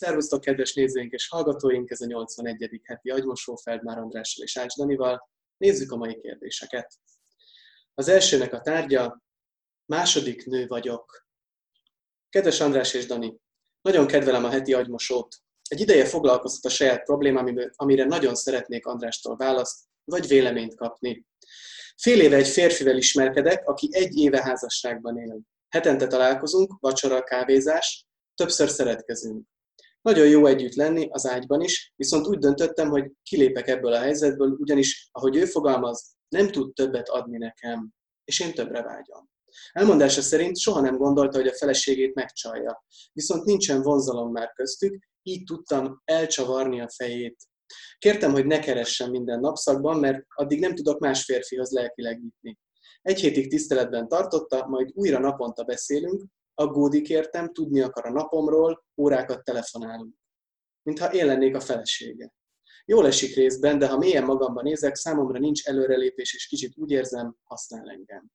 [0.00, 1.90] Szervusztok, kedves nézőink és hallgatóink!
[1.90, 2.80] Ez a 81.
[2.84, 5.30] heti agymosó Feldmár Andrással és Ács Danival.
[5.56, 6.94] Nézzük a mai kérdéseket.
[7.94, 9.22] Az elsőnek a tárgya,
[9.84, 11.26] második nő vagyok.
[12.28, 13.40] Kedves András és Dani,
[13.80, 15.36] nagyon kedvelem a heti agymosót.
[15.62, 21.26] Egy ideje foglalkoztat a saját problémám, amire nagyon szeretnék Andrástól választ, vagy véleményt kapni.
[21.96, 25.40] Fél éve egy férfivel ismerkedek, aki egy éve házasságban él.
[25.68, 29.46] Hetente találkozunk, vacsora, kávézás, többször szeretkezünk.
[30.08, 34.56] Nagyon jó együtt lenni az ágyban is, viszont úgy döntöttem, hogy kilépek ebből a helyzetből,
[34.58, 37.90] ugyanis, ahogy ő fogalmaz, nem tud többet adni nekem,
[38.24, 39.28] és én többre vágyom.
[39.72, 45.44] Elmondása szerint soha nem gondolta, hogy a feleségét megcsalja, viszont nincsen vonzalom már köztük, így
[45.44, 47.36] tudtam elcsavarni a fejét.
[47.98, 52.58] Kértem, hogy ne keressen minden napszakban, mert addig nem tudok más férfihoz lelkileg nyitni.
[53.02, 56.22] Egy hétig tiszteletben tartotta, majd újra naponta beszélünk,
[56.58, 60.14] aggódik értem, tudni akar a napomról, órákat telefonálunk.
[60.82, 62.32] Mintha én lennék a felesége.
[62.84, 67.36] Jól esik részben, de ha mélyen magamban nézek, számomra nincs előrelépés, és kicsit úgy érzem,
[67.42, 68.30] használ engem.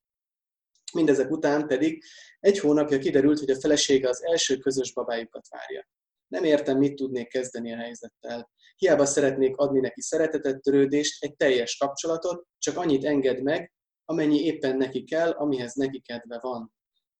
[0.92, 2.04] Mindezek után pedig
[2.40, 5.88] egy hónapja kiderült, hogy a felesége az első közös babájukat várja.
[6.26, 8.50] Nem értem, mit tudnék kezdeni a helyzettel.
[8.76, 13.72] Hiába szeretnék adni neki szeretetet, törődést, egy teljes kapcsolatot, csak annyit enged meg,
[14.04, 16.72] amennyi éppen neki kell, amihez neki kedve van.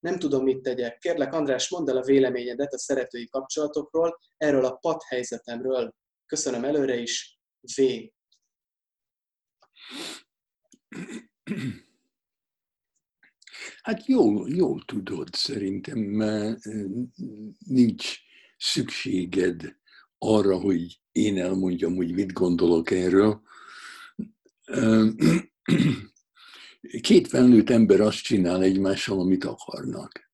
[0.05, 0.99] Nem tudom, mit tegyek.
[0.99, 5.95] Kérlek, András, mondd el a véleményedet a szeretői kapcsolatokról, erről a pad helyzetemről.
[6.27, 7.41] Köszönöm előre is.
[7.77, 7.83] V.
[13.83, 15.99] Hát jól, jól tudod, szerintem
[17.59, 18.19] nincs
[18.57, 19.77] szükséged
[20.19, 23.43] arra, hogy én elmondjam, hogy mit gondolok erről.
[27.01, 30.33] Két felnőtt ember azt csinál egymással, amit akarnak.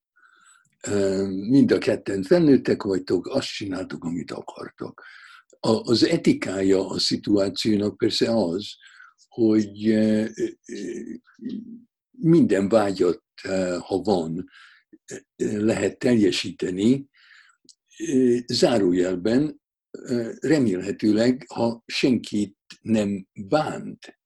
[1.29, 5.03] Mind a ketten felnőttek vagytok, azt csináltok, amit akartok.
[5.61, 8.67] Az etikája a szituációnak persze az,
[9.29, 9.99] hogy
[12.11, 13.23] minden vágyat,
[13.79, 14.51] ha van,
[15.37, 17.09] lehet teljesíteni,
[18.47, 19.61] zárójelben
[20.41, 24.19] remélhetőleg, ha senkit nem bánt.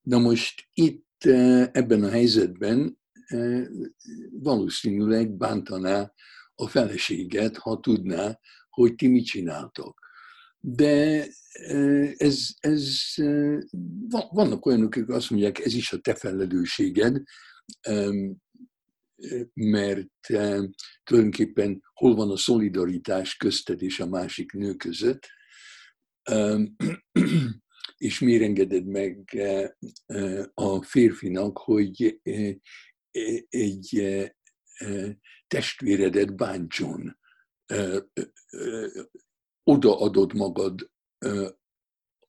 [0.00, 1.05] Na most itt
[1.72, 2.98] ebben a helyzetben
[4.30, 6.12] valószínűleg bántaná
[6.54, 8.38] a feleséget, ha tudná,
[8.70, 9.98] hogy ti mit csináltok.
[10.60, 11.26] De
[12.16, 13.14] ez, ez,
[14.30, 17.22] vannak olyanok, akik azt mondják, ez is a te felelősséged,
[19.54, 20.08] mert
[21.04, 25.28] tulajdonképpen hol van a szolidaritás közted és a másik nő között
[27.96, 29.70] és miért engeded meg eh,
[30.06, 32.54] eh, a férfinak, hogy eh,
[33.48, 34.14] egy
[35.46, 37.18] testvéredet bántson.
[39.62, 40.90] Odaadod magad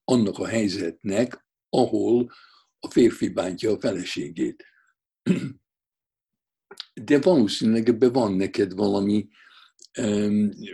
[0.03, 2.31] annak a helyzetnek, ahol
[2.79, 4.63] a férfi bántja a feleségét.
[6.93, 9.29] De valószínűleg ebben van neked valami,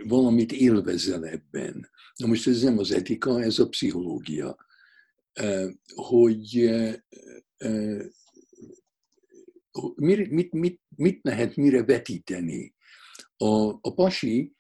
[0.03, 1.90] valamit élvezel ebben.
[2.16, 4.58] Na most ez nem az etika, ez a pszichológia
[5.96, 6.72] hogy
[9.96, 12.76] mit, mit, mit lehet mire vetíteni.
[13.38, 14.56] A, a pasi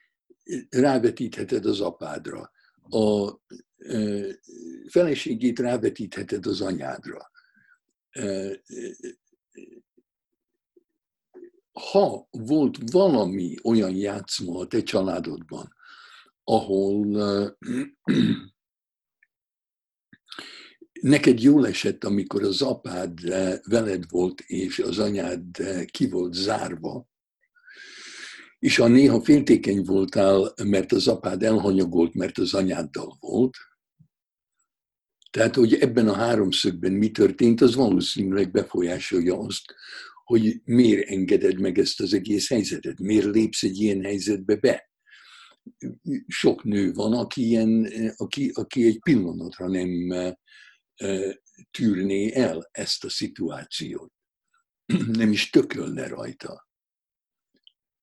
[0.69, 2.51] rávetítheted az apádra,
[2.89, 3.37] a
[4.89, 7.31] feleségét rávetítheted az anyádra.
[11.71, 15.73] Ha volt valami olyan játszma a te családodban,
[16.43, 17.07] ahol
[21.03, 26.33] neked jól esett, amikor az apád eh, veled volt, és az anyád eh, ki volt
[26.33, 27.07] zárva,
[28.59, 33.55] és ha néha féltékeny voltál, mert az apád elhanyagolt, mert az anyáddal volt,
[35.31, 39.75] tehát, hogy ebben a háromszögben mi történt, az valószínűleg befolyásolja azt,
[40.23, 44.91] hogy miért engeded meg ezt az egész helyzetet, miért lépsz egy ilyen helyzetbe be.
[46.27, 50.11] Sok nő van, aki, ilyen, eh, aki, aki egy pillanatra nem
[51.71, 54.11] tűrné el ezt a szituációt.
[55.17, 56.67] Nem is tökölne rajta.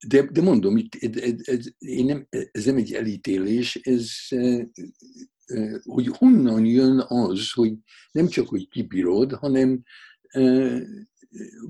[0.06, 4.10] De, de mondom, itt, ez, ez, én nem, ez nem egy elítélés, ez,
[5.82, 7.74] hogy honnan jön az, hogy
[8.12, 9.82] nem csak, hogy kibírod, hanem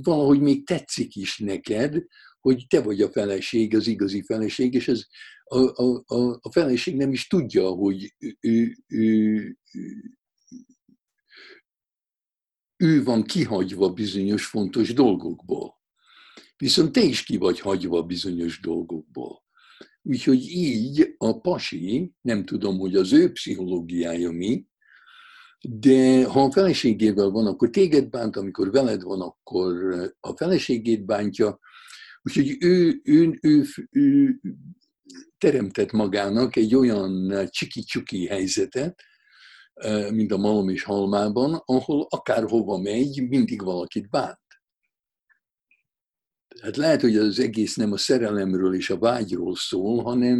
[0.02, 2.04] valahogy még tetszik is neked,
[2.40, 5.04] hogy te vagy a feleség, az igazi feleség, és ez
[5.44, 9.56] a, a, a, a feleség nem is tudja, hogy ő, ő, ő
[13.04, 15.74] van kihagyva bizonyos fontos dolgokból.
[16.56, 19.42] Viszont te is ki vagy hagyva bizonyos dolgokból.
[20.02, 24.66] Úgyhogy így a pasi, nem tudom, hogy az ő pszichológiája mi,
[25.60, 29.74] de ha a feleségével van, akkor téged bánt, amikor veled van, akkor
[30.20, 31.58] a feleségét bántja.
[32.22, 34.40] Úgyhogy ő, ő, ő, ő
[35.38, 39.02] teremtett magának egy olyan csiki-csuki helyzetet,
[40.10, 44.38] mint a malom és halmában, ahol akárhova megy, mindig valakit bánt.
[46.62, 50.38] Hát lehet, hogy az egész nem a szerelemről és a vágyról szól, hanem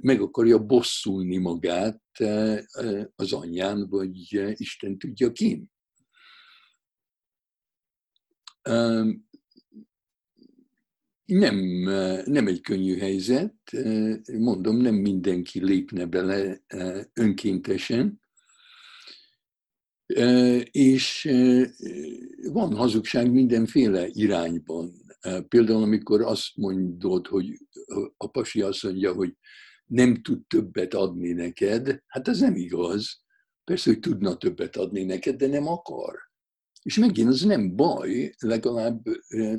[0.00, 2.02] meg akarja bosszulni magát
[3.14, 5.64] az anyján, vagy Isten tudja ki.
[11.32, 11.56] Nem,
[12.24, 13.54] nem egy könnyű helyzet,
[14.38, 16.62] mondom, nem mindenki lépne bele
[17.12, 18.20] önkéntesen,
[20.70, 21.30] és
[22.52, 24.92] van hazugság mindenféle irányban.
[25.48, 27.58] Például, amikor azt mondod, hogy
[28.16, 29.36] a pasi azt mondja, hogy
[29.86, 33.20] nem tud többet adni neked, hát ez nem igaz.
[33.64, 36.18] Persze, hogy tudna többet adni neked, de nem akar.
[36.82, 39.02] És megint az nem baj, legalább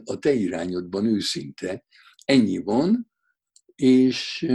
[0.03, 1.85] a te irányodban őszinte.
[2.25, 3.11] Ennyi van,
[3.75, 4.45] és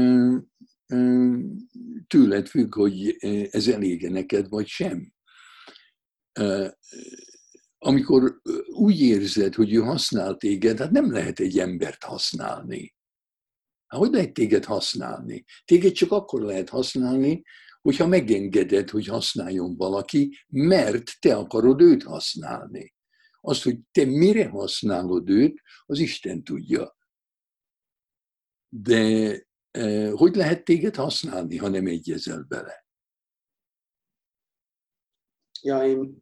[2.07, 3.17] tőled függ, hogy
[3.51, 5.13] ez elége neked, vagy sem
[7.79, 12.95] amikor úgy érzed, hogy ő használ téged, hát nem lehet egy embert használni.
[13.87, 15.45] Hát hogy lehet téged használni?
[15.65, 17.43] Téged csak akkor lehet használni,
[17.89, 22.95] hogyha megengeded, hogy használjon valaki, mert te akarod őt használni.
[23.41, 26.97] Azt, hogy te mire használod őt, az Isten tudja.
[28.69, 29.33] De
[29.71, 32.87] eh, hogy lehet téged használni, ha nem egyezel bele?
[35.63, 36.19] Ja, én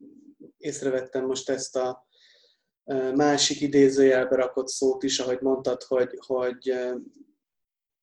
[0.57, 2.07] észrevettem most ezt a
[3.15, 6.73] másik idézőjelbe rakott szót is, ahogy mondtad, hogy, hogy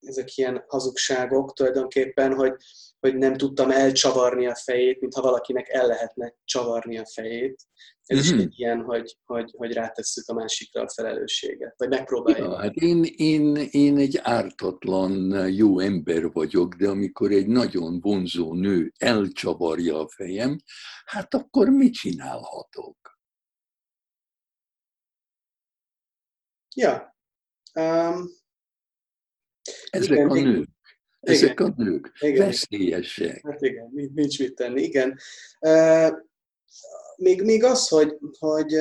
[0.04, 2.54] ezek ilyen hazugságok tulajdonképpen, hogy,
[3.00, 7.62] hogy nem tudtam elcsavarni a fejét, mintha valakinek el lehetne csavarni a fejét.
[8.06, 8.32] Ez uh-huh.
[8.32, 8.40] is mhm.
[8.40, 12.46] egy ilyen, hogy, hogy, hogy rátesszük a másikra a felelősséget, vagy megpróbáljuk.
[12.46, 18.54] Ja, hát én, én, én egy ártatlan, jó ember vagyok, de amikor egy nagyon vonzó
[18.54, 20.58] nő elcsavarja a fejem,
[21.04, 22.96] hát akkor mit csinálhatok?
[26.74, 27.16] Ja.
[27.74, 28.42] Um,
[29.94, 30.68] Ezek a nők.
[31.20, 33.40] Ezek igen, a nők igen, veszélyesek.
[33.46, 35.18] Hát igen, nincs mit tenni, igen.
[37.16, 38.74] Még, még az, hogy, hogy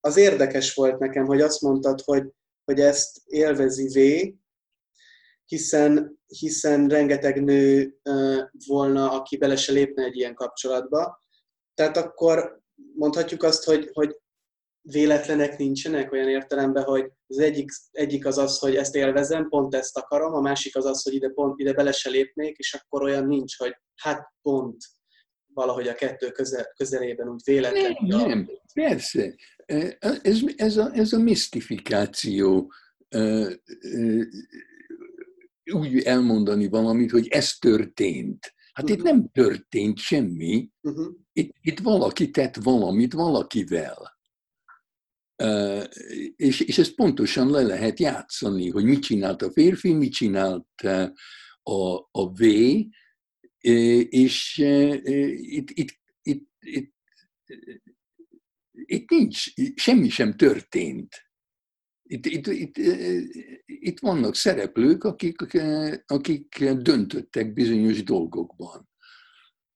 [0.00, 2.32] az érdekes volt nekem, hogy azt mondtad, hogy,
[2.64, 4.28] hogy ezt élvezi V,
[5.44, 7.94] hiszen, hiszen rengeteg nő
[8.66, 11.22] volna, aki bele se lépne egy ilyen kapcsolatba.
[11.74, 12.60] Tehát akkor
[12.94, 14.16] mondhatjuk azt, hogy, hogy
[14.82, 19.96] véletlenek nincsenek olyan értelemben, hogy az egyik, egyik az az, hogy ezt élvezem, pont ezt
[19.96, 23.26] akarom, a másik az az, hogy ide pont ide bele se lépnék, és akkor olyan
[23.26, 24.76] nincs, hogy hát pont
[25.54, 27.96] valahogy a kettő közel, közelében úgy véletlenül.
[28.00, 29.34] Nem, nem, persze.
[30.22, 32.72] Ez, ez, a, ez a misztifikáció
[35.72, 38.54] úgy elmondani valamit, hogy ez történt.
[38.72, 38.98] Hát uh-huh.
[38.98, 39.14] itt mhm.
[39.14, 41.14] nem történt semmi, uh-huh.
[41.32, 44.17] itt, itt valaki tett valamit valakivel.
[46.36, 50.80] És, és ezt pontosan le lehet játszani, hogy mit csinált a férfi, mit csinált
[51.62, 52.42] a, a V,
[54.08, 56.94] és itt, itt, itt, itt,
[58.72, 61.26] itt nincs, semmi sem történt.
[62.02, 62.76] Itt, itt, itt,
[63.64, 65.54] itt vannak szereplők, akik,
[66.06, 68.88] akik döntöttek bizonyos dolgokban.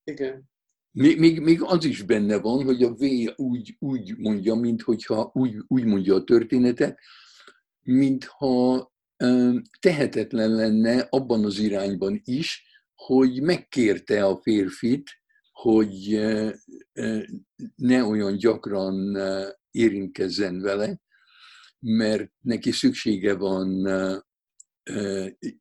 [0.05, 0.52] Igen.
[0.95, 3.05] Még, még, még az is benne van, hogy a V
[3.37, 6.99] úgy, úgy mondja, mintha úgy, úgy mondja a történetet,
[7.83, 8.93] mintha
[9.81, 15.11] tehetetlen lenne abban az irányban is, hogy megkérte a férfit,
[15.53, 16.21] hogy
[17.77, 19.17] ne olyan gyakran
[19.71, 21.01] érintkezzen vele,
[21.79, 23.89] mert neki szüksége van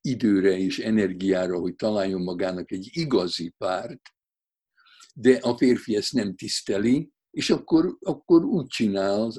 [0.02, 4.02] időre és energiára, hogy találjon magának egy igazi párt,
[5.14, 9.32] de a férfi ezt nem tiszteli, és akkor, akkor úgy csinál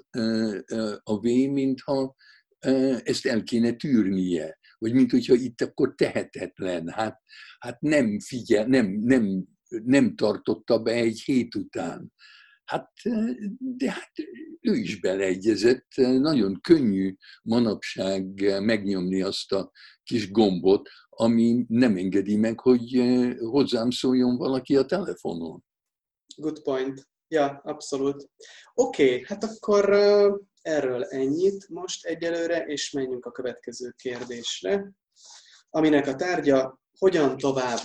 [1.03, 2.15] a V, mintha
[3.03, 4.59] ezt el kéne tűrnie.
[4.79, 7.21] Vagy mint hogyha itt akkor tehetetlen, hát,
[7.59, 12.13] hát nem figyel, nem, nem, nem tartotta be egy hét után.
[12.65, 12.91] Hát,
[13.59, 14.13] de hát
[14.61, 18.25] ő is beleegyezett, nagyon könnyű manapság
[18.63, 19.71] megnyomni azt a
[20.03, 20.89] kis gombot,
[21.23, 23.03] ami nem engedi meg, hogy
[23.39, 25.65] hozzám szóljon valaki a telefonon.
[26.37, 27.09] Good point.
[27.29, 28.31] Ja, abszolút.
[28.75, 29.85] Oké, okay, hát akkor
[30.63, 34.93] Erről ennyit most egyelőre, és menjünk a következő kérdésre,
[35.71, 37.81] aminek a tárgya hogyan tovább.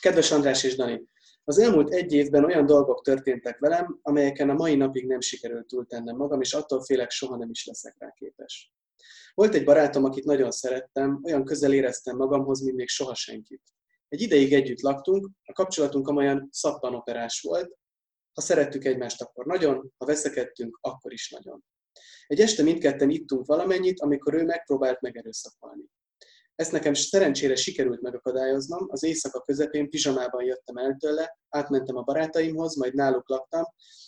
[0.00, 1.08] Kedves András és Dani,
[1.44, 6.16] az elmúlt egy évben olyan dolgok történtek velem, amelyeken a mai napig nem sikerült túltennem
[6.16, 8.72] magam, és attól félek, soha nem is leszek rá képes.
[9.34, 13.62] Volt egy barátom, akit nagyon szerettem, olyan közel éreztem magamhoz, mint még soha senkit.
[14.08, 17.76] Egy ideig együtt laktunk, a kapcsolatunk amolyan szappanoperás volt,
[18.32, 21.64] ha szerettük egymást, akkor nagyon, ha veszekedtünk, akkor is nagyon.
[22.26, 25.84] Egy este mindketten ittunk valamennyit, amikor ő megpróbált megerőszakolni.
[26.54, 32.76] Ezt nekem szerencsére sikerült megakadályoznom, az éjszaka közepén pizsamában jöttem el tőle, átmentem a barátaimhoz,
[32.76, 33.64] majd náluk laktam,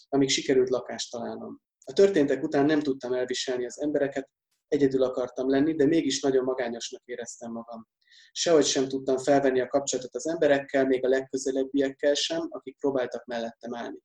[0.09, 1.61] amíg sikerült lakást találnom.
[1.85, 4.29] A történtek után nem tudtam elviselni az embereket,
[4.71, 7.89] egyedül akartam lenni, de mégis nagyon magányosnak éreztem magam.
[8.33, 13.75] Sehogy sem tudtam felvenni a kapcsolatot az emberekkel, még a legközelebbiekkel sem, akik próbáltak mellettem
[13.75, 13.99] állni.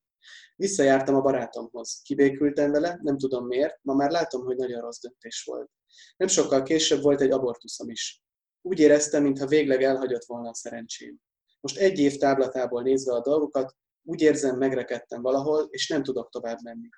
[0.56, 2.02] Visszajártam a barátomhoz.
[2.04, 5.70] Kibékültem vele, nem tudom miért, ma már látom, hogy nagyon rossz döntés volt.
[6.18, 8.24] Nem sokkal később volt egy abortuszom is.
[8.62, 11.18] Úgy éreztem, mintha végleg elhagyott volna a szerencsém.
[11.60, 16.58] Most egy év táblatából nézve a dolgokat, úgy érzem, megrekedtem valahol, és nem tudok tovább
[16.64, 16.90] menni.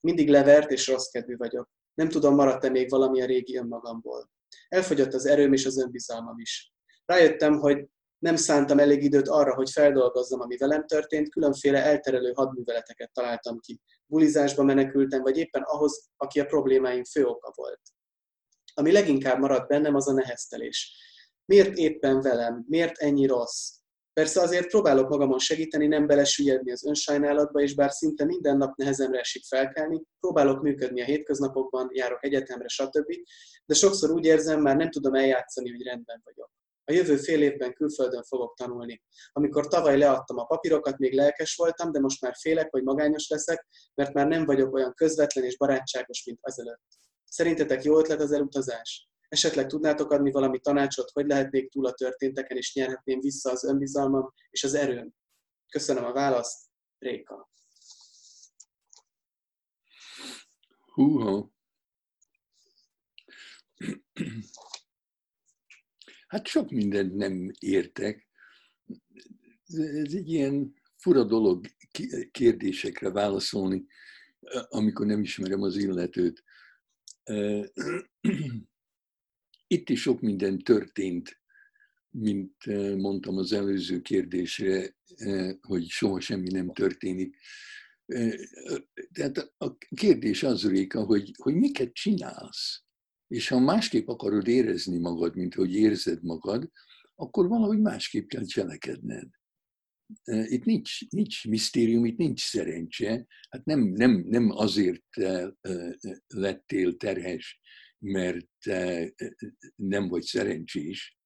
[0.00, 1.68] Mindig levert és rossz kedvű vagyok.
[2.00, 4.30] Nem tudom, maradt-e még valami a régi önmagamból.
[4.68, 6.72] Elfogyott az erőm és az önbizalmam is.
[7.04, 7.86] Rájöttem, hogy
[8.18, 13.80] nem szántam elég időt arra, hogy feldolgozzam, ami velem történt, különféle elterelő hadműveleteket találtam ki.
[14.06, 17.80] Bulizásba menekültem, vagy éppen ahhoz, aki a problémáim fő oka volt.
[18.74, 20.94] Ami leginkább maradt bennem, az a neheztelés.
[21.44, 22.64] Miért éppen velem?
[22.68, 23.79] Miért ennyi rossz?
[24.12, 29.18] Persze azért próbálok magamon segíteni, nem belesüllyedni az önsajnálatba, és bár szinte minden nap nehezemre
[29.18, 33.14] esik felkelni, próbálok működni a hétköznapokban, járok egyetemre, stb.
[33.66, 36.50] De sokszor úgy érzem, már nem tudom eljátszani, hogy rendben vagyok.
[36.84, 39.02] A jövő fél évben külföldön fogok tanulni.
[39.32, 43.66] Amikor tavaly leadtam a papírokat, még lelkes voltam, de most már félek, hogy magányos leszek,
[43.94, 46.86] mert már nem vagyok olyan közvetlen és barátságos, mint azelőtt.
[47.24, 49.09] Szerintetek jó ötlet az elutazás?
[49.30, 54.34] Esetleg tudnátok adni valami tanácsot, hogy lehetnék túl a történteken, és nyerhetném vissza az önbizalmam
[54.50, 55.14] és az erőm?
[55.68, 57.50] Köszönöm a választ, Réka.
[60.92, 61.50] Húha.
[66.26, 68.28] Hát sok mindent nem értek.
[69.66, 71.66] Ez egy ilyen fura dolog
[72.30, 73.86] kérdésekre válaszolni,
[74.68, 76.44] amikor nem ismerem az illetőt.
[79.72, 81.40] Itt is sok minden történt,
[82.10, 84.96] mint mondtam az előző kérdésre,
[85.60, 87.36] hogy soha semmi nem történik.
[89.12, 92.82] Tehát a kérdés az, Réka, hogy, hogy miket csinálsz?
[93.26, 96.70] És ha másképp akarod érezni magad, mint hogy érzed magad,
[97.14, 99.28] akkor valahogy másképp kell cselekedned.
[100.24, 103.26] Itt nincs, nincs misztérium, itt nincs szerencse.
[103.50, 105.06] Hát nem, nem, nem azért
[106.26, 107.60] lettél terhes,
[108.00, 108.64] mert
[109.74, 111.18] nem vagy szerencsés,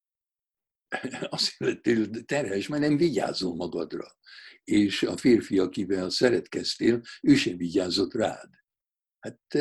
[1.29, 4.17] azt lettél terhes, mert nem vigyázol magadra.
[4.65, 8.49] És a férfi, akivel szeretkeztél, ő sem vigyázott rád.
[9.19, 9.55] Hát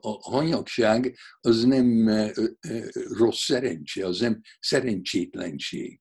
[0.00, 2.08] a hanyagság az nem
[2.92, 6.00] rossz szerencse, az nem szerencsétlenség.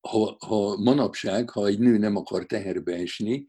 [0.00, 3.46] Ha, ha manapság, ha egy nő nem akar teherbe esni,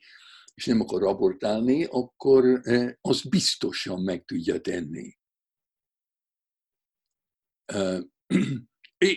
[0.60, 2.62] és nem akar abortálni, akkor
[3.02, 5.18] az biztosan meg tudja tenni.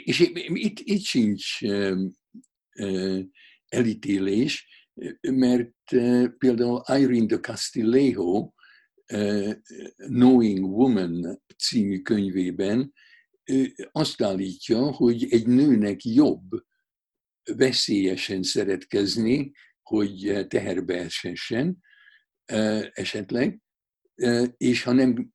[0.05, 1.59] És itt, itt sincs
[3.67, 4.69] elítélés,
[5.21, 5.75] mert
[6.39, 8.53] például Irene de Castillejo
[9.97, 12.93] Knowing Woman című könyvében
[13.93, 16.51] azt állítja, hogy egy nőnek jobb
[17.43, 19.53] veszélyesen szeretkezni,
[19.93, 21.79] hogy teherbe eshessen
[22.93, 23.61] esetleg,
[24.57, 25.33] és ha nem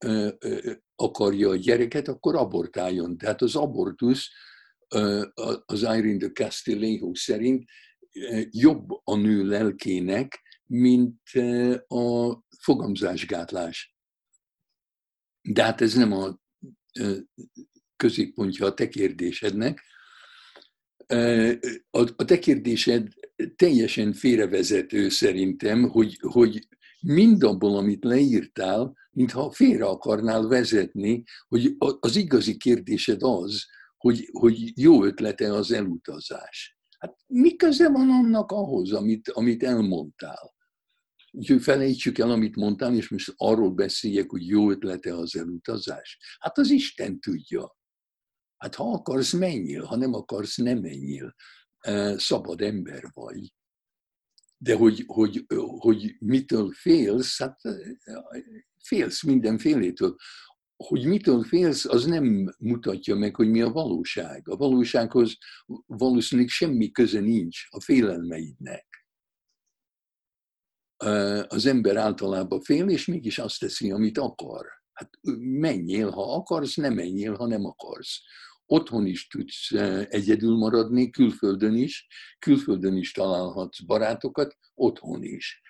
[0.96, 3.18] akarja a gyereket, akkor abortáljon.
[3.18, 4.30] Tehát az abortusz
[5.66, 7.70] az Irene de Castillejo szerint
[8.50, 11.22] jobb a nő lelkének, mint
[11.88, 13.96] a fogamzásgátlás.
[15.42, 16.40] De hát ez nem a
[17.96, 19.82] középpontja a te kérdésednek.
[22.16, 23.08] A te kérdésed
[23.56, 26.68] teljesen félrevezető szerintem, hogy, hogy
[27.02, 33.66] mindabból, amit leírtál, mintha félre akarnál vezetni, hogy az igazi kérdésed az,
[33.98, 36.78] hogy, hogy jó ötlete az elutazás.
[37.00, 40.56] Hát mi köze van annak ahhoz, amit, amit elmondtál?
[41.32, 46.18] Úgyhogy felejtsük el, amit mondtál, és most arról beszéljek, hogy jó ötlete az elutazás.
[46.40, 47.77] Hát az Isten tudja.
[48.58, 51.36] Hát ha akarsz, menjél, ha nem akarsz, nem menjél.
[52.16, 53.54] Szabad ember vagy.
[54.58, 55.46] De hogy, hogy,
[55.78, 57.60] hogy mitől félsz, hát
[58.84, 60.16] félsz mindenfélétől.
[60.76, 64.50] Hogy mitől félsz, az nem mutatja meg, hogy mi a valóság.
[64.50, 65.38] A valósághoz
[65.86, 69.08] valószínűleg semmi köze nincs a félelmeidnek.
[71.48, 74.66] Az ember általában fél, és mégis azt teszi, amit akar.
[74.94, 75.10] Hát
[75.40, 78.20] menjél, ha akarsz, nem menjél, ha nem akarsz
[78.68, 79.72] otthon is tudsz
[80.10, 82.08] egyedül maradni, külföldön is,
[82.40, 85.62] külföldön is találhatsz barátokat, otthon is.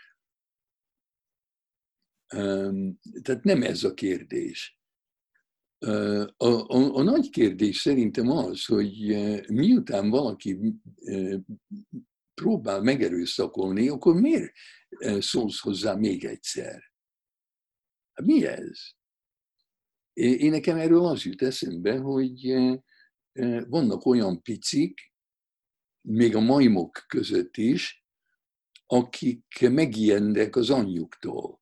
[3.22, 4.80] Tehát nem ez a kérdés.
[5.78, 9.16] A, a, a nagy kérdés szerintem az, hogy
[9.48, 10.60] miután valaki
[12.34, 14.54] próbál megerőszakolni, akkor miért
[15.20, 16.84] szólsz hozzá még egyszer?
[18.14, 18.97] Hát mi ez?
[20.18, 22.56] Én nekem erről az jut eszembe, hogy
[23.68, 25.14] vannak olyan picik,
[26.02, 28.06] még a majmok között is,
[28.86, 31.62] akik megijednek az anyjuktól.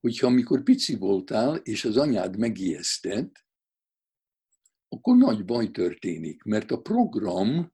[0.00, 3.44] Hogyha amikor pici voltál, és az anyád megijesztett,
[4.88, 7.72] akkor nagy baj történik, mert a program,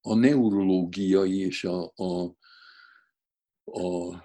[0.00, 2.36] a neurológiai és a, a,
[3.64, 4.24] a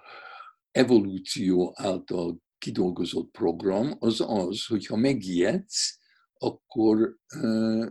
[0.71, 5.97] evolúció által kidolgozott program az az, hogyha megijedsz,
[6.33, 7.87] akkor uh,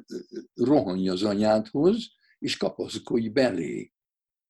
[0.55, 2.07] rohanj az anyádhoz,
[2.39, 3.93] és kapaszkodj belé.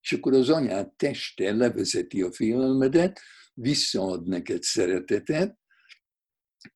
[0.01, 3.19] És akkor az anyád teste levezeti a félelmedet,
[3.53, 5.59] visszaad neked szeretetet,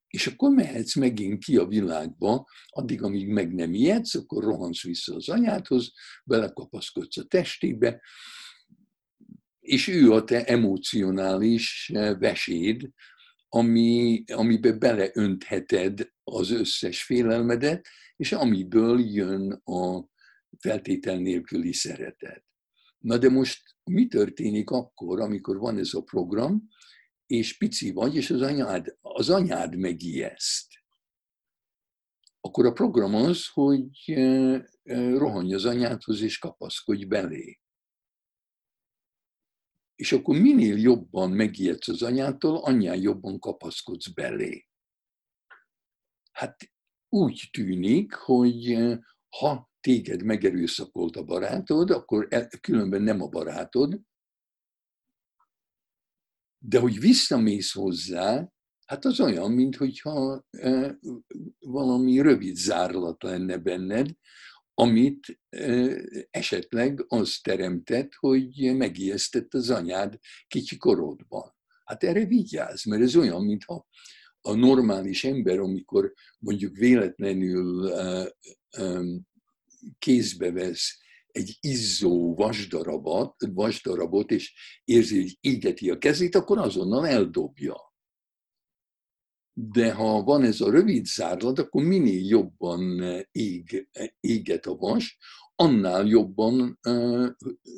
[0.08, 5.16] és akkor mehetsz megint ki a világba, addig, amíg meg nem ijedsz, akkor rohansz vissza
[5.16, 5.92] az anyádhoz,
[6.24, 8.02] belekapaszkodsz a testébe,
[9.60, 12.90] és ő a te emocionális veséd,
[13.56, 20.08] ami, amibe beleöntheted az összes félelmedet, és amiből jön a
[20.60, 22.46] feltétel nélküli szeretet.
[22.98, 26.68] Na de most mi történik akkor, amikor van ez a program,
[27.26, 30.68] és pici vagy, és az anyád, az anyád megijeszt?
[32.40, 33.90] Akkor a program az, hogy
[35.18, 37.60] rohanj az anyádhoz, és kapaszkodj belé.
[39.96, 44.68] És akkor minél jobban megijedsz az anyától, annál jobban kapaszkodsz belé.
[46.32, 46.72] Hát
[47.10, 52.28] úgy tűnik, hogy eh, ha téged megerőszakolt a barátod, akkor
[52.62, 54.02] különben nem a barátod,
[56.58, 58.52] de hogy visszamész hozzá,
[58.86, 60.96] hát az olyan, mintha eh,
[61.60, 64.16] valami rövid zárlat lenne benned,
[64.78, 65.40] amit
[66.32, 71.56] esetleg az teremtett, hogy megijesztett az anyád kicsi korodban.
[71.86, 73.88] Hát erre vigyázz, mert ez olyan, mintha
[74.42, 77.92] a normális ember, amikor mondjuk véletlenül
[80.00, 87.95] kézbe vesz egy izzó vasdarabot, vasdarabot, és érzi, hogy égeti a kezét, akkor azonnal eldobja
[89.58, 93.90] de ha van ez a rövid zárlat, akkor minél jobban ég,
[94.20, 95.18] éget a vas,
[95.56, 97.30] annál jobban uh,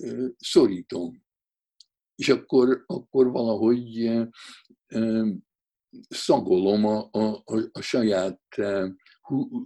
[0.01, 1.25] uh, szorítom.
[2.15, 4.09] És akkor, akkor valahogy
[4.93, 5.27] uh,
[6.09, 8.41] szagolom a, a, a saját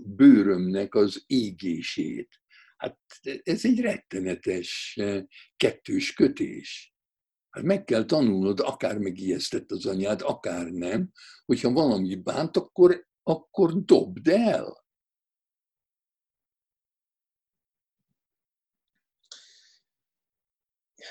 [0.06, 2.30] bőrömnek az égését.
[2.78, 3.00] Hát
[3.43, 5.00] ez egy rettenetes
[5.58, 6.90] kettős kötés.
[7.52, 11.12] Hát meg kell tanulnod, akár megijesztett az anyád, akár nem,
[11.46, 14.86] hogyha valami bánt, akkor, akkor dobd el.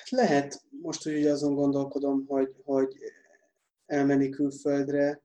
[0.09, 2.97] Lehet, most hogy azon gondolkodom, hogy, hogy
[3.87, 5.23] elmenni külföldre,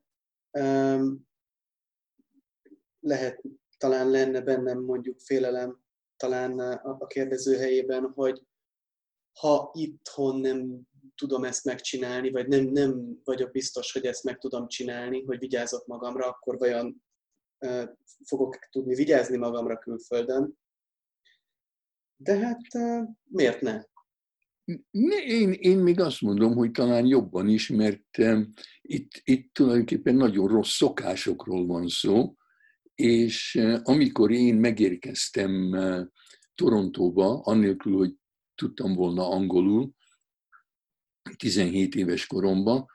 [3.00, 3.42] lehet,
[3.78, 5.84] talán lenne bennem mondjuk félelem
[6.16, 8.46] talán a kérdező helyében, hogy
[9.32, 10.80] ha itthon nem
[11.16, 15.86] tudom ezt megcsinálni, vagy nem, nem vagyok biztos, hogy ezt meg tudom csinálni, hogy vigyázok
[15.86, 17.02] magamra, akkor vajon
[17.58, 17.88] uh,
[18.24, 20.58] fogok tudni vigyázni magamra külföldön.
[22.16, 22.60] De hát
[23.22, 23.82] miért ne?
[25.26, 28.18] Én, én még azt mondom, hogy talán jobban is, mert
[28.82, 32.34] itt, itt tulajdonképpen nagyon rossz szokásokról van szó,
[32.94, 35.76] és amikor én megérkeztem
[36.54, 38.14] Torontóba, annélkül, hogy
[38.54, 39.90] tudtam volna angolul,
[41.36, 42.86] 17 éves koromban,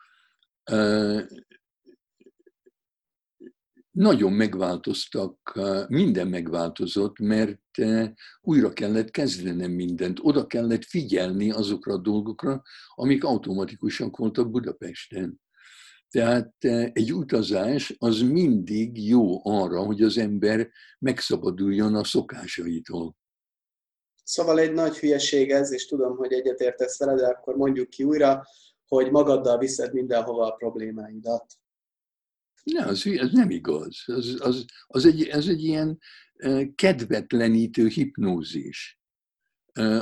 [3.91, 7.61] nagyon megváltoztak, minden megváltozott, mert
[8.41, 12.61] újra kellett kezdenem mindent, oda kellett figyelni azokra a dolgokra,
[12.95, 15.41] amik automatikusan voltak Budapesten.
[16.09, 16.53] Tehát
[16.93, 23.15] egy utazás az mindig jó arra, hogy az ember megszabaduljon a szokásaitól.
[24.31, 28.43] Szóval egy nagy hülyeség ez, és tudom, hogy egyetértesz vele, de akkor mondjuk ki újra,
[28.87, 31.45] hogy magaddal viszed mindenhova a problémáidat.
[32.63, 34.03] Ne, az, ez nem igaz.
[34.05, 35.99] Az, az, az egy, ez egy ilyen
[36.75, 38.99] kedvetlenítő hipnózis.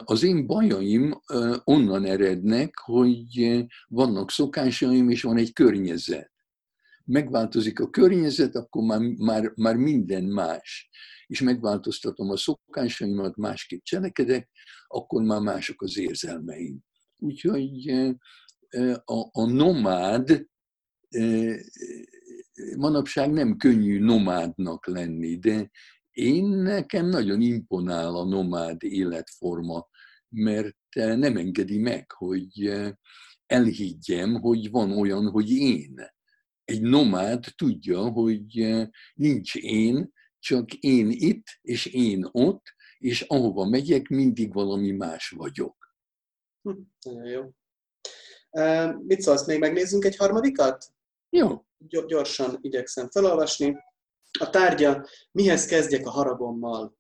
[0.04, 1.22] Az én bajaim
[1.64, 6.32] onnan erednek, hogy vannak szokásaim, és van egy környezet.
[7.06, 10.90] Megváltozik a környezet, akkor már, már, már minden más.
[11.30, 14.50] És megváltoztatom a szokásaimat, másképp cselekedek,
[14.88, 16.80] akkor már mások az érzelmeim.
[17.18, 17.90] Úgyhogy
[19.06, 20.48] a, a nomád
[22.78, 25.72] manapság nem könnyű nomádnak lenni, de
[26.12, 29.88] én nekem nagyon imponál a nomád életforma,
[30.30, 32.72] mert nem engedi meg, hogy
[33.46, 35.96] elhiggyem, hogy van olyan, hogy én.
[36.64, 38.76] Egy nomád tudja, hogy
[39.14, 42.64] nincs én, csak én itt, és én ott,
[42.98, 45.96] és ahova megyek, mindig valami más vagyok.
[46.62, 47.50] Hm, nagyon jó.
[49.00, 50.86] Mit szólsz, még megnézzünk egy harmadikat?
[51.30, 51.66] Jó.
[52.08, 53.76] Gyorsan igyekszem felolvasni.
[54.40, 56.98] A tárgya, mihez kezdjek a haragommal?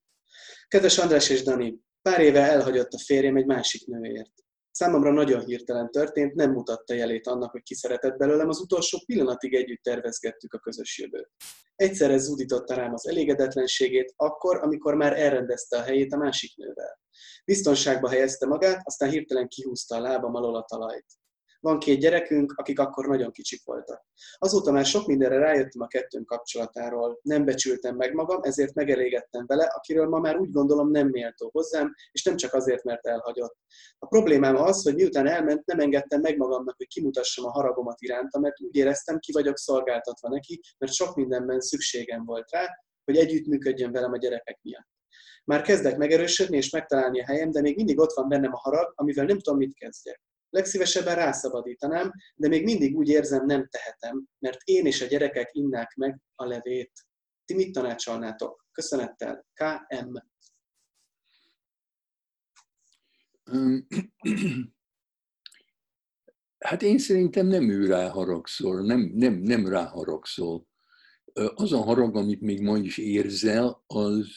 [0.67, 4.34] Kedves András és Dani, pár éve elhagyott a férjem egy másik nőért.
[4.79, 9.81] Számomra nagyon hirtelen történt, nem mutatta jelét annak, hogy kiszeretett belőlem, az utolsó pillanatig együtt
[9.81, 11.29] tervezgettük a közös jövőt.
[11.75, 16.99] Egyszerre zúdította rám az elégedetlenségét, akkor, amikor már elrendezte a helyét a másik nővel.
[17.45, 21.05] Biztonságba helyezte magát, aztán hirtelen kihúzta a lábam alól a talajt.
[21.61, 24.05] Van két gyerekünk, akik akkor nagyon kicsik voltak.
[24.37, 27.19] Azóta már sok mindenre rájöttem a kettőnk kapcsolatáról.
[27.21, 31.93] Nem becsültem meg magam, ezért megelégettem vele, akiről ma már úgy gondolom nem méltó hozzám,
[32.11, 33.57] és nem csak azért, mert elhagyott.
[33.99, 38.39] A problémám az, hogy miután elment, nem engedtem meg magamnak, hogy kimutassam a haragomat iránta,
[38.39, 42.67] mert úgy éreztem, ki vagyok szolgáltatva neki, mert sok mindenben szükségem volt rá,
[43.05, 44.87] hogy együttműködjön velem a gyerekek miatt.
[45.45, 48.93] Már kezdek megerősödni és megtalálni a helyem, de még mindig ott van bennem a harag,
[48.95, 50.21] amivel nem tudom, mit kezdjek.
[50.49, 55.95] Legszívesebben rászabadítanám, de még mindig úgy érzem, nem tehetem, mert én és a gyerekek innák
[55.95, 56.91] meg a levét.
[57.45, 58.65] Ti mit tanácsolnátok?
[58.71, 60.17] Köszönettel, KM.
[66.59, 70.67] Hát én szerintem nem ő ráharagszol, nem, nem, nem ráharagszol.
[71.33, 74.27] Az a harag, amit még ma is érzel, az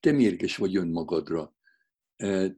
[0.00, 1.57] te mérges vagy önmagadra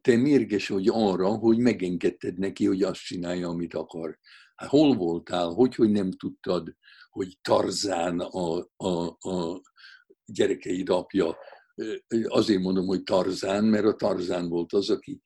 [0.01, 4.19] te mérges vagy arra, hogy megengedted neki, hogy azt csinálja, amit akar.
[4.55, 6.77] Hát hol voltál, hogy, hogy nem tudtad,
[7.11, 9.63] hogy Tarzán a, a, a
[10.25, 11.37] gyerekeid apja.
[12.25, 15.21] Azért mondom, hogy Tarzán, mert a Tarzán volt az, aki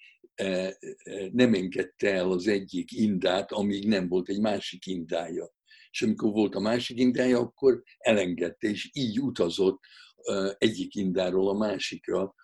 [1.31, 5.53] nem engedte el az egyik indát, amíg nem volt egy másik indája.
[5.91, 9.81] És amikor volt a másik indája, akkor elengedte, és így utazott
[10.59, 12.35] egyik indáról a másikra,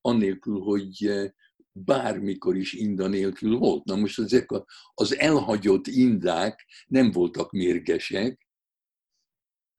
[0.00, 1.10] annélkül, hogy
[1.72, 3.84] bármikor is inda nélkül volt.
[3.84, 4.50] Na most ezek
[4.94, 8.46] az elhagyott indák nem voltak mérgesek,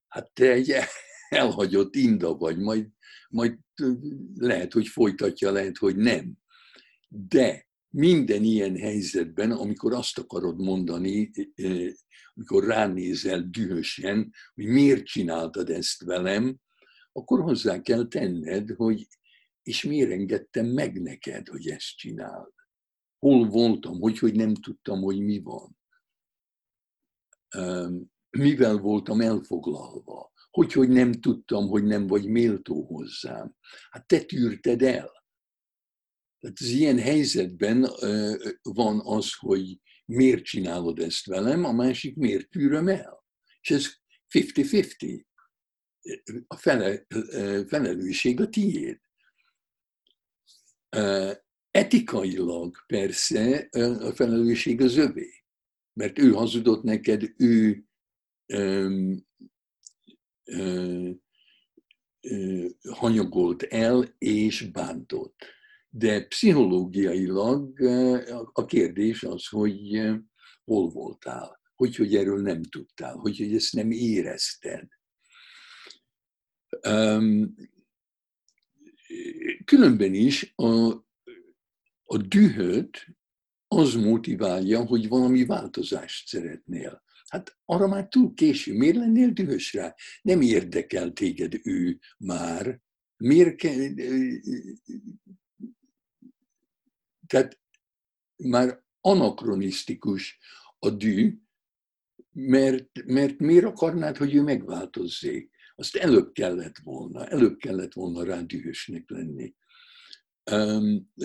[0.08, 0.74] hát te egy
[1.30, 2.88] elhagyott inda vagy, majd,
[3.30, 3.58] majd
[4.36, 6.34] lehet, hogy folytatja, lehet, hogy nem.
[7.08, 11.32] De minden ilyen helyzetben, amikor azt akarod mondani,
[12.34, 16.58] amikor ránézel dühösen, hogy miért csináltad ezt velem,
[17.14, 19.08] akkor hozzá kell tenned, hogy
[19.64, 22.54] és miért engedtem meg neked, hogy ezt csináld?
[23.20, 25.78] Hol voltam, hogy, hogy nem tudtam, hogy mi van?
[28.30, 30.32] Mivel voltam elfoglalva?
[30.50, 33.56] Hogy, hogy nem tudtam, hogy nem vagy méltó hozzám?
[33.90, 35.12] Hát te tűrted el.
[36.40, 37.88] Tehát az ilyen helyzetben
[38.62, 43.24] van az, hogy miért csinálod ezt velem, a másik miért tűröm el.
[43.62, 43.94] És ez
[44.30, 45.24] 50-50
[46.48, 47.06] a fele,
[47.68, 49.00] felelősség a tiéd.
[51.72, 55.30] Etikailag persze a felelősség az övé,
[55.94, 57.86] mert ő hazudott neked, ő
[58.46, 59.14] ö,
[60.44, 61.10] ö,
[62.22, 65.46] ö, hanyagolt el és bántott.
[65.90, 67.80] De pszichológiailag
[68.54, 70.02] a kérdés az, hogy
[70.64, 74.88] hol voltál, hogy, hogy erről nem tudtál, hogy, hogy ezt nem érezted.
[79.66, 80.92] Különben is a,
[82.04, 83.08] a dühöt
[83.68, 87.04] az motiválja, hogy valami változást szeretnél.
[87.28, 88.78] Hát arra már túl késő.
[88.78, 89.96] Miért lennél dühös rá?
[90.22, 92.82] Nem érdekel téged ő már.
[93.18, 93.94] Miért kell...
[97.28, 97.60] Tehát
[98.36, 100.40] már anakronisztikus
[100.80, 101.42] a dű,
[102.32, 105.53] mert, mert miért akarnád, hogy ő megváltozzék?
[105.76, 109.56] Azt előbb kellett volna, előbb kellett volna rá dühösnek lenni.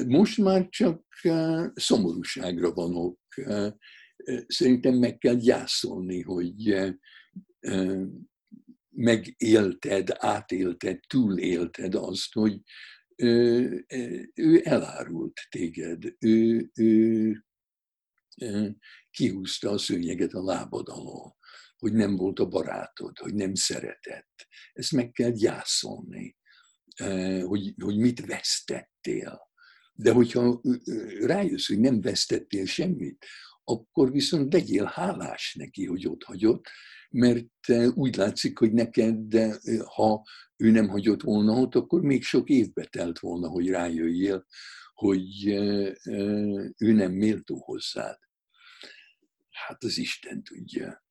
[0.06, 1.04] Most már csak
[1.74, 3.20] szomorúságra vanok.
[4.46, 6.78] Szerintem meg kell gyászolni, hogy
[8.90, 12.62] megélted, átélted, túlélted azt, hogy
[14.34, 17.44] ő elárult téged, ő, ő
[19.10, 21.36] kihúzta a szőnyeget a lábad alól,
[21.78, 24.46] hogy nem volt a barátod, hogy nem szeretett.
[24.72, 26.36] Ezt meg kell gyászolni,
[27.42, 29.40] hogy, hogy mit vesztettél.
[29.92, 30.60] De hogyha
[31.20, 33.26] rájössz, hogy nem vesztettél semmit,
[33.64, 36.66] akkor viszont legyél hálás neki, hogy ott hagyott,
[37.10, 39.58] mert úgy látszik, hogy neked, de
[39.94, 40.22] ha
[40.56, 44.46] ő nem hagyott volna ott, akkor még sok évbe telt volna, hogy rájöjjél,
[44.94, 45.46] hogy
[46.78, 48.18] ő nem méltó hozzád.
[49.50, 51.06] Hát az Isten tudja.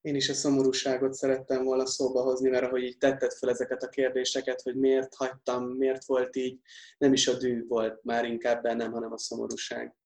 [0.00, 3.88] Én is a szomorúságot szerettem volna szóba hozni, mert ahogy így tetted fel ezeket a
[3.88, 6.60] kérdéseket, hogy miért hagytam, miért volt így,
[6.98, 9.96] nem is a dű volt már inkább bennem, hanem a szomorúság.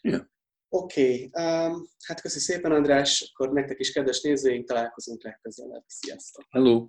[0.00, 0.30] Ja.
[0.68, 1.44] Oké, okay.
[1.44, 5.84] um, hát köszi szépen András, akkor nektek is kedves nézőink, találkozunk legközelebb.
[5.86, 6.44] Sziasztok!
[6.50, 6.88] Hello!